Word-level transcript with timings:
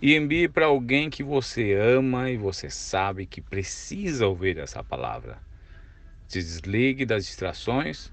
e 0.00 0.14
envie 0.14 0.48
para 0.48 0.66
alguém 0.66 1.10
que 1.10 1.22
você 1.22 1.74
ama 1.74 2.30
e 2.30 2.36
você 2.36 2.70
sabe 2.70 3.26
que 3.26 3.40
precisa 3.40 4.26
ouvir 4.26 4.58
essa 4.58 4.82
palavra. 4.82 5.38
Se 6.28 6.38
desligue 6.38 7.04
das 7.04 7.26
distrações 7.26 8.12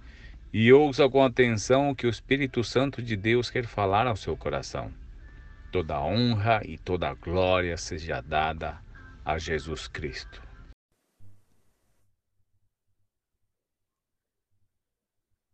e 0.51 0.71
ouça 0.73 1.07
com 1.09 1.23
atenção 1.23 1.89
o 1.91 1.95
que 1.95 2.07
o 2.07 2.09
Espírito 2.09 2.63
Santo 2.63 3.01
de 3.01 3.15
Deus 3.15 3.49
quer 3.49 3.67
falar 3.67 4.07
ao 4.07 4.15
seu 4.15 4.35
coração. 4.35 4.91
Toda 5.71 6.01
honra 6.01 6.61
e 6.65 6.77
toda 6.77 7.13
glória 7.13 7.77
seja 7.77 8.21
dada 8.21 8.81
a 9.23 9.37
Jesus 9.37 9.87
Cristo. 9.87 10.41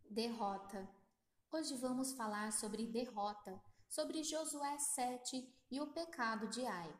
Derrota. 0.10 0.88
Hoje 1.52 1.76
vamos 1.82 2.14
falar 2.14 2.52
sobre 2.52 2.86
derrota, 2.86 3.60
sobre 3.92 4.24
Josué 4.24 4.78
7 4.78 5.54
e 5.70 5.82
o 5.82 5.88
pecado 5.88 6.48
de 6.48 6.66
Ai. 6.66 6.98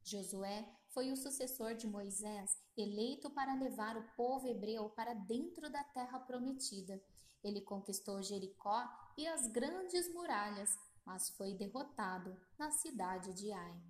Josué 0.00 0.64
foi 0.90 1.10
o 1.10 1.16
sucessor 1.16 1.74
de 1.74 1.88
Moisés, 1.88 2.56
eleito 2.76 3.28
para 3.30 3.54
levar 3.54 3.96
o 3.96 4.08
povo 4.16 4.46
hebreu 4.46 4.88
para 4.90 5.12
dentro 5.12 5.68
da 5.68 5.82
terra 5.82 6.20
prometida. 6.20 7.02
Ele 7.42 7.60
conquistou 7.60 8.22
Jericó 8.22 8.88
e 9.18 9.26
as 9.26 9.48
grandes 9.48 10.08
muralhas, 10.14 10.78
mas 11.04 11.30
foi 11.30 11.54
derrotado 11.54 12.40
na 12.56 12.70
cidade 12.70 13.34
de 13.34 13.50
Ai. 13.50 13.82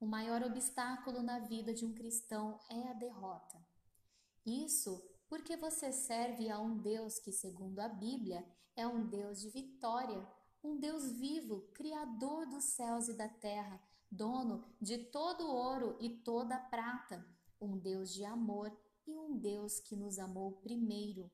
O 0.00 0.06
maior 0.06 0.42
obstáculo 0.42 1.22
na 1.22 1.38
vida 1.40 1.74
de 1.74 1.84
um 1.84 1.92
cristão 1.92 2.58
é 2.70 2.88
a 2.88 2.94
derrota. 2.94 3.62
Isso 4.46 5.06
porque 5.28 5.54
você 5.54 5.92
serve 5.92 6.48
a 6.48 6.58
um 6.58 6.78
Deus 6.78 7.18
que, 7.18 7.30
segundo 7.30 7.78
a 7.80 7.88
Bíblia, 7.88 8.42
é 8.74 8.86
um 8.86 9.06
Deus 9.06 9.42
de 9.42 9.50
vitória, 9.50 10.26
um 10.62 10.78
Deus 10.78 11.12
vivo, 11.12 11.68
Criador 11.72 12.46
dos 12.46 12.64
céus 12.64 13.08
e 13.08 13.14
da 13.14 13.28
terra, 13.28 13.80
dono 14.10 14.64
de 14.80 14.98
todo 14.98 15.46
ouro 15.46 15.96
e 16.00 16.10
toda 16.10 16.56
a 16.56 16.60
prata, 16.60 17.24
um 17.60 17.78
Deus 17.78 18.12
de 18.12 18.24
amor 18.24 18.76
e 19.06 19.16
um 19.16 19.36
Deus 19.38 19.80
que 19.80 19.96
nos 19.96 20.18
amou 20.18 20.52
primeiro. 20.52 21.30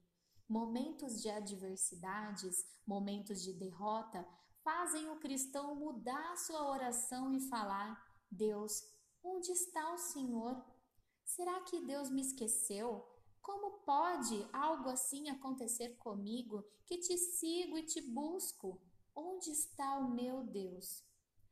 Momentos 0.49 1.23
de 1.23 1.31
adversidades, 1.31 2.65
momentos 2.87 3.43
de 3.43 3.53
derrota, 3.55 4.27
fazem 4.63 5.09
o 5.11 5.19
cristão 5.19 5.75
mudar 5.75 6.37
sua 6.37 6.69
oração 6.71 7.33
e 7.33 7.41
falar: 7.49 8.03
Deus, 8.31 8.83
onde 9.23 9.51
está 9.53 9.93
o 9.95 9.99
Senhor? 9.99 10.63
Será 11.25 11.61
que 11.63 11.81
Deus 11.81 12.11
me 12.11 12.21
esqueceu? 12.21 13.09
Como 13.41 13.79
pode 13.81 14.47
algo 14.53 14.91
assim 14.91 15.31
acontecer 15.31 15.97
comigo 15.97 16.63
que 16.87 16.99
te 16.99 17.17
sigo 17.17 17.79
e 17.79 17.83
te 17.83 18.01
busco? 18.03 18.81
Onde 19.15 19.51
está 19.51 19.97
o 19.99 20.11
meu 20.11 20.43
Deus? 20.43 21.05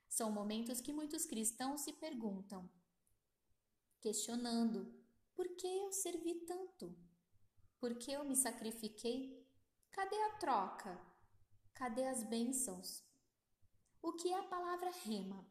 São 0.08 0.30
momentos 0.30 0.80
que 0.80 0.92
muitos 0.92 1.24
cristãos 1.24 1.82
se 1.82 1.92
perguntam, 1.92 2.68
questionando: 4.00 4.92
por 5.34 5.48
que 5.56 5.66
eu 5.66 5.92
servi 5.92 6.34
tanto? 6.46 6.94
Por 7.78 7.94
que 7.94 8.12
eu 8.12 8.24
me 8.24 8.36
sacrifiquei? 8.36 9.46
Cadê 9.90 10.20
a 10.22 10.36
troca? 10.38 11.00
Cadê 11.74 12.06
as 12.06 12.22
bênçãos? 12.24 13.04
O 14.00 14.12
que 14.12 14.32
é 14.32 14.38
a 14.38 14.44
palavra 14.44 14.90
rema? 15.04 15.46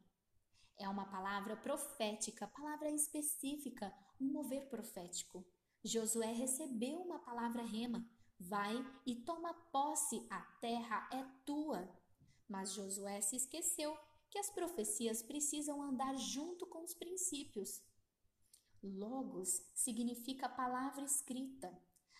É 0.77 0.87
uma 0.89 1.05
palavra 1.05 1.55
profética, 1.55 2.47
palavra 2.47 2.89
específica, 2.89 3.93
um 4.19 4.25
mover 4.25 4.67
profético. 4.69 5.45
Josué 5.83 6.31
recebeu 6.33 6.99
uma 7.01 7.19
palavra 7.19 7.63
rema: 7.63 8.05
vai 8.39 8.75
e 9.05 9.15
toma 9.15 9.53
posse, 9.71 10.25
a 10.29 10.41
terra 10.59 11.09
é 11.11 11.23
tua. 11.45 12.00
Mas 12.51 12.73
Josué 12.73 13.21
se 13.21 13.37
esqueceu 13.37 13.97
que 14.29 14.37
as 14.37 14.49
profecias 14.49 15.23
precisam 15.23 15.81
andar 15.81 16.17
junto 16.17 16.65
com 16.65 16.83
os 16.83 16.93
princípios. 16.93 17.81
Logos 18.83 19.61
significa 19.73 20.49
palavra 20.49 21.05
escrita. 21.05 21.71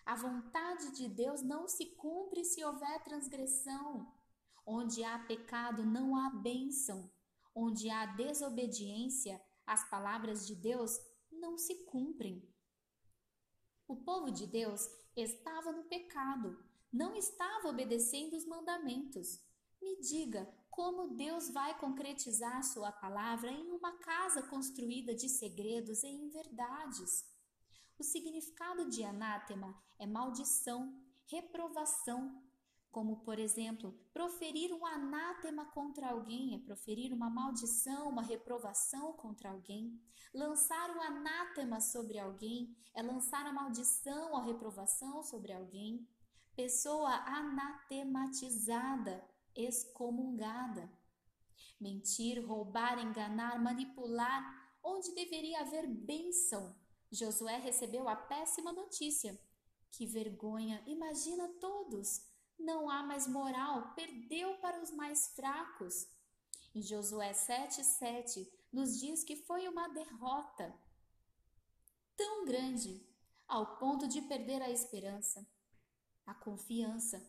A 0.06 0.16
vontade 0.16 0.92
de 0.92 1.10
Deus 1.10 1.42
não 1.42 1.68
se 1.68 1.86
cumpre 1.98 2.46
se 2.46 2.64
houver 2.64 3.04
transgressão. 3.04 4.10
Onde 4.66 5.04
há 5.04 5.20
pecado, 5.20 5.86
não 5.86 6.16
há 6.16 6.30
bênção. 6.30 7.12
Onde 7.54 7.90
há 7.90 8.06
desobediência, 8.06 9.42
as 9.68 9.90
palavras 9.90 10.48
de 10.48 10.56
Deus 10.56 10.98
não 11.30 11.58
se 11.58 11.84
cumprem. 11.84 12.42
O 13.86 13.98
povo 13.98 14.32
de 14.32 14.48
Deus 14.48 14.88
estava 15.14 15.74
no 15.74 15.84
pecado, 15.84 16.58
não 16.90 17.18
estava 17.18 17.68
obedecendo 17.68 18.38
os 18.38 18.46
mandamentos. 18.46 19.51
Me 19.82 20.00
diga 20.00 20.48
como 20.70 21.16
Deus 21.16 21.50
vai 21.50 21.78
concretizar 21.78 22.64
Sua 22.64 22.92
palavra 22.92 23.52
em 23.52 23.72
uma 23.72 23.98
casa 23.98 24.44
construída 24.44 25.16
de 25.16 25.28
segredos 25.28 26.04
e 26.04 26.08
em 26.08 26.30
verdades. 26.30 27.26
O 27.98 28.04
significado 28.04 28.90
de 28.90 29.04
anátema 29.04 29.76
é 30.00 30.06
maldição, 30.06 30.96
reprovação, 31.26 32.42
como, 32.92 33.22
por 33.22 33.40
exemplo, 33.40 33.98
proferir 34.14 34.74
um 34.74 34.86
anátema 34.86 35.66
contra 35.68 36.10
alguém, 36.10 36.56
é 36.56 36.60
proferir 36.60 37.14
uma 37.14 37.30
maldição, 37.30 38.10
uma 38.10 38.22
reprovação 38.22 39.14
contra 39.14 39.50
alguém. 39.50 39.98
Lançar 40.34 40.90
um 40.96 41.02
anátema 41.02 41.80
sobre 41.80 42.20
alguém 42.20 42.76
é 42.94 43.02
lançar 43.02 43.46
a 43.46 43.54
maldição, 43.54 44.36
a 44.36 44.44
reprovação 44.44 45.24
sobre 45.24 45.54
alguém. 45.54 46.06
Pessoa 46.54 47.12
anatematizada 47.26 49.24
excomungada. 49.56 50.92
Mentir, 51.80 52.46
roubar, 52.46 53.00
enganar, 53.00 53.62
manipular, 53.62 54.78
onde 54.84 55.14
deveria 55.14 55.62
haver 55.62 55.88
bênção. 55.88 56.76
Josué 57.12 57.58
recebeu 57.58 58.08
a 58.08 58.16
péssima 58.16 58.72
notícia. 58.72 59.40
Que 59.92 60.06
vergonha! 60.06 60.84
Imagina 60.88 61.48
todos! 61.60 62.26
Não 62.58 62.90
há 62.90 63.02
mais 63.02 63.28
moral, 63.28 63.94
perdeu 63.96 64.58
para 64.60 64.82
os 64.82 64.92
mais 64.92 65.28
fracos. 65.36 66.08
Em 66.74 66.82
Josué 66.82 67.32
7,7 67.32 68.48
nos 68.72 69.00
diz 69.00 69.24
que 69.24 69.36
foi 69.36 69.68
uma 69.68 69.90
derrota 69.90 70.74
tão 72.16 72.46
grande 72.46 73.06
ao 73.48 73.78
ponto 73.78 74.08
de 74.08 74.22
perder 74.22 74.62
a 74.62 74.70
esperança, 74.70 75.46
a 76.26 76.34
confiança, 76.34 77.22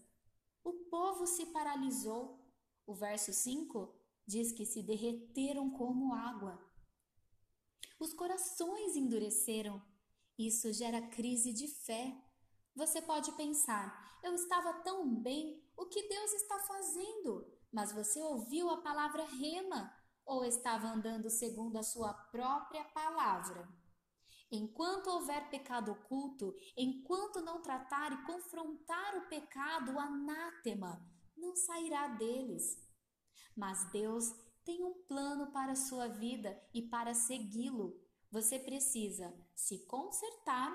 povo 0.93 1.27
se 1.27 1.47
paralisou. 1.47 2.39
O 2.87 2.95
verso 2.95 3.33
5 3.33 3.99
diz 4.27 4.53
que 4.53 4.67
se 4.67 4.83
derreteram 4.83 5.71
como 5.71 6.13
água. 6.13 6.63
Os 7.99 8.13
corações 8.13 8.95
endureceram. 8.95 9.83
Isso 10.39 10.71
gera 10.71 11.09
crise 11.09 11.51
de 11.55 11.67
fé. 11.67 12.15
Você 12.75 13.01
pode 13.01 13.33
pensar: 13.33 14.21
eu 14.23 14.35
estava 14.35 14.83
tão 14.83 15.15
bem, 15.15 15.67
o 15.75 15.87
que 15.87 16.07
Deus 16.07 16.33
está 16.35 16.59
fazendo? 16.59 17.51
Mas 17.73 17.91
você 17.93 18.21
ouviu 18.21 18.69
a 18.69 18.83
palavra 18.83 19.25
rema 19.25 19.97
ou 20.27 20.45
estava 20.45 20.89
andando 20.89 21.31
segundo 21.31 21.79
a 21.79 21.83
sua 21.83 22.13
própria 22.13 22.85
palavra? 22.85 23.67
Enquanto 24.55 25.07
houver 25.07 25.49
pecado 25.49 25.93
oculto, 25.93 26.55
enquanto 26.77 27.41
não 27.41 27.63
tratar 27.63 28.13
e 28.13 28.27
confrontar 28.27 29.17
o 29.17 29.27
pecado, 29.27 29.93
o 29.93 29.99
anátema 29.99 31.03
não 31.35 31.57
sairá 31.57 32.09
deles. 32.09 32.79
Mas 33.57 33.91
Deus 33.91 34.31
tem 34.63 34.85
um 34.85 34.93
plano 35.09 35.51
para 35.53 35.73
a 35.73 35.77
sua 35.77 36.07
vida 36.07 36.63
e 36.75 36.83
para 36.83 37.15
segui-lo, 37.15 37.99
você 38.31 38.59
precisa 38.59 39.35
se 39.55 39.87
consertar 39.87 40.71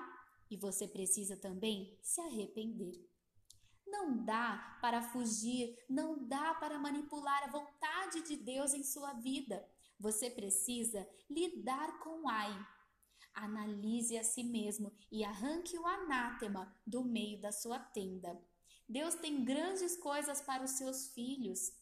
e 0.50 0.56
você 0.56 0.88
precisa 0.88 1.36
também 1.36 1.96
se 2.02 2.20
arrepender. 2.20 3.08
Não 3.86 4.24
dá 4.24 4.76
para 4.82 5.02
fugir, 5.02 5.78
não 5.88 6.26
dá 6.26 6.52
para 6.54 6.80
manipular 6.80 7.44
a 7.44 7.50
vontade 7.50 8.22
de 8.22 8.36
Deus 8.36 8.74
em 8.74 8.82
sua 8.82 9.12
vida. 9.12 9.64
Você 10.00 10.28
precisa 10.28 11.08
lidar 11.30 12.00
com 12.00 12.28
ai 12.28 12.77
Analise 13.40 14.18
a 14.18 14.24
si 14.24 14.42
mesmo 14.42 14.92
e 15.12 15.22
arranque 15.22 15.78
o 15.78 15.86
anátema 15.86 16.74
do 16.84 17.04
meio 17.04 17.40
da 17.40 17.52
sua 17.52 17.78
tenda. 17.78 18.36
Deus 18.88 19.14
tem 19.14 19.44
grandes 19.44 19.96
coisas 19.96 20.40
para 20.40 20.64
os 20.64 20.72
seus 20.72 21.06
filhos. 21.08 21.72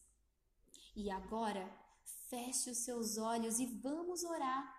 E 0.95 1.09
agora, 1.09 1.67
feche 2.29 2.69
os 2.69 2.77
seus 2.77 3.17
olhos 3.17 3.59
e 3.59 3.65
vamos 3.65 4.23
orar. 4.23 4.71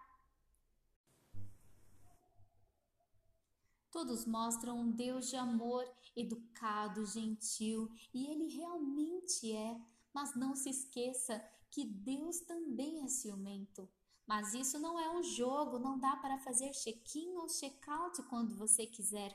Todos 3.90 4.24
mostram 4.24 4.78
um 4.78 4.90
Deus 4.92 5.28
de 5.28 5.34
amor, 5.34 5.84
educado, 6.14 7.04
gentil, 7.06 7.90
e 8.14 8.26
ele 8.26 8.54
realmente 8.54 9.52
é. 9.52 9.80
Mas 10.14 10.36
não 10.36 10.54
se 10.54 10.70
esqueça 10.70 11.44
que 11.70 11.84
Deus 11.84 12.38
também 12.40 13.02
é 13.02 13.08
ciumento. 13.08 13.88
Mas 14.28 14.52
isso 14.52 14.78
não 14.78 15.00
é 15.00 15.10
um 15.10 15.22
jogo, 15.22 15.78
não 15.78 15.98
dá 15.98 16.14
para 16.16 16.38
fazer 16.38 16.70
check-in 16.72 17.34
ou 17.38 17.48
check-out 17.48 18.22
quando 18.24 18.54
você 18.54 18.84
quiser. 18.84 19.34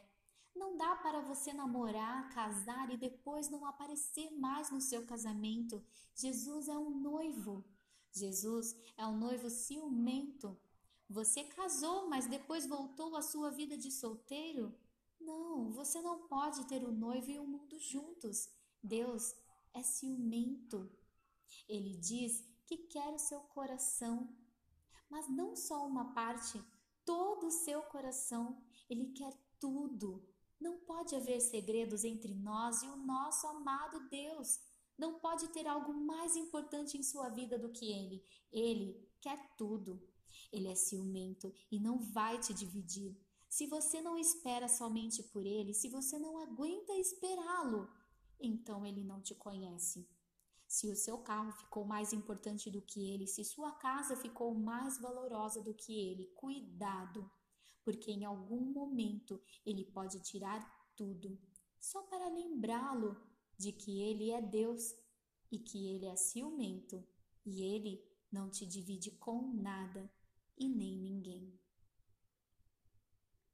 Não 0.56 0.78
dá 0.78 0.96
para 0.98 1.20
você 1.20 1.52
namorar, 1.52 2.30
casar 2.30 2.94
e 2.94 2.98
depois 2.98 3.50
não 3.50 3.66
aparecer 3.66 4.30
mais 4.38 4.70
no 4.70 4.80
seu 4.80 5.04
casamento. 5.04 5.84
Jesus 6.14 6.68
é 6.68 6.78
um 6.78 6.92
noivo. 6.92 7.66
Jesus 8.12 8.76
é 8.96 9.04
um 9.08 9.18
noivo 9.18 9.50
ciumento. 9.50 10.56
Você 11.10 11.44
casou, 11.44 12.08
mas 12.08 12.28
depois 12.28 12.68
voltou 12.68 13.16
à 13.16 13.24
sua 13.24 13.50
vida 13.50 13.76
de 13.76 13.90
solteiro? 13.90 14.78
Não, 15.20 15.72
você 15.72 16.02
não 16.02 16.28
pode 16.28 16.68
ter 16.68 16.84
o 16.84 16.92
noivo 16.92 17.32
e 17.32 17.40
o 17.40 17.48
mundo 17.48 17.80
juntos. 17.80 18.48
Deus 18.84 19.34
é 19.74 19.82
ciumento. 19.82 20.88
Ele 21.68 21.98
diz 21.98 22.44
que 22.68 22.78
quer 22.78 23.12
o 23.12 23.18
seu 23.18 23.40
coração, 23.40 24.30
mas 25.14 25.30
não 25.30 25.56
só 25.56 25.86
uma 25.86 26.12
parte, 26.12 26.60
todo 27.06 27.46
o 27.46 27.52
seu 27.52 27.84
coração. 27.84 28.58
Ele 28.90 29.14
quer 29.14 29.32
tudo. 29.60 30.28
Não 30.60 30.80
pode 30.80 31.16
haver 31.16 31.40
segredos 31.40 32.04
entre 32.04 32.34
nós 32.34 32.82
e 32.82 32.88
o 32.88 32.98
nosso 32.98 33.46
amado 33.46 34.10
Deus. 34.10 34.60
Não 34.98 35.20
pode 35.20 35.48
ter 35.50 35.68
algo 35.68 35.94
mais 35.94 36.36
importante 36.36 36.98
em 36.98 37.04
sua 37.04 37.30
vida 37.30 37.60
do 37.60 37.70
que 37.70 37.92
Ele. 37.92 38.24
Ele 38.52 39.08
quer 39.22 39.56
tudo. 39.56 40.02
Ele 40.52 40.68
é 40.68 40.74
ciumento 40.74 41.54
e 41.72 41.80
não 41.80 42.00
vai 42.00 42.40
te 42.40 42.52
dividir. 42.52 43.16
Se 43.48 43.68
você 43.68 44.02
não 44.02 44.18
espera 44.18 44.68
somente 44.68 45.22
por 45.22 45.46
Ele, 45.46 45.76
se 45.76 45.90
você 45.90 46.18
não 46.18 46.40
aguenta 46.40 46.96
esperá-lo, 46.96 47.88
então 48.40 48.84
Ele 48.84 49.04
não 49.04 49.22
te 49.22 49.36
conhece. 49.36 50.10
Se 50.74 50.88
o 50.90 50.96
seu 50.96 51.20
carro 51.20 51.52
ficou 51.52 51.86
mais 51.86 52.14
importante 52.14 52.72
do 52.72 52.82
que 52.82 53.12
Ele, 53.12 53.28
se 53.28 53.44
sua 53.44 53.72
casa 53.74 54.16
ficou 54.16 54.56
mais 54.56 55.00
valorosa 55.00 55.62
do 55.62 55.74
que 55.74 55.94
Ele, 55.94 56.32
cuidado 56.36 57.30
porque 57.84 58.12
em 58.12 58.26
algum 58.26 58.62
momento 58.62 59.42
ele 59.66 59.86
pode 59.86 60.20
tirar 60.22 60.62
tudo, 60.96 61.38
só 61.80 62.02
para 62.04 62.30
lembrá-lo 62.30 63.22
de 63.58 63.72
que 63.72 64.02
ele 64.02 64.32
é 64.32 64.42
Deus 64.42 64.96
e 65.52 65.60
que 65.60 65.88
ele 65.88 66.06
é 66.06 66.16
ciumento 66.16 67.06
e 67.46 67.64
ele 67.64 68.04
não 68.32 68.50
te 68.50 68.66
divide 68.66 69.12
com 69.12 69.54
nada 69.54 70.10
e 70.58 70.68
nem 70.70 70.98
ninguém. 70.98 71.60